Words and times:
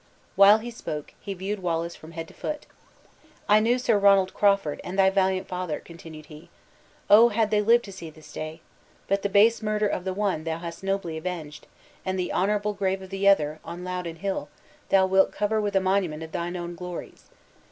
While 0.35 0.57
he 0.57 0.71
spoke, 0.71 1.13
he 1.19 1.35
viewed 1.35 1.59
Wallace 1.61 1.95
from 1.95 2.13
head 2.13 2.27
to 2.29 2.33
foot. 2.33 2.65
"I 3.47 3.59
knew 3.59 3.77
Sir 3.77 3.99
Ronald 3.99 4.33
Crawford, 4.33 4.81
and 4.83 4.97
thy 4.97 5.11
valiant 5.11 5.47
father," 5.47 5.79
continued 5.79 6.25
he, 6.25 6.49
"O! 7.07 7.29
had 7.29 7.51
they 7.51 7.61
lived 7.61 7.85
to 7.85 7.91
see 7.91 8.09
this 8.09 8.33
day! 8.33 8.61
But 9.07 9.21
the 9.21 9.29
base 9.29 9.61
murder 9.61 9.85
of 9.87 10.03
the 10.03 10.13
one 10.15 10.43
thou 10.43 10.57
hast 10.57 10.81
nobly 10.83 11.17
avenged, 11.17 11.67
and 12.03 12.17
the 12.17 12.31
honorable 12.31 12.73
grave 12.73 13.03
of 13.03 13.11
the 13.11 13.27
other, 13.27 13.59
on 13.63 13.83
Loudon 13.83 14.15
Hill, 14.15 14.49
thou 14.89 15.05
wilt 15.05 15.31
cover 15.31 15.61
with 15.61 15.75
a 15.75 15.79
monument 15.79 16.23
of 16.23 16.31
thine 16.31 16.57
own 16.57 16.73
glories. 16.73 17.25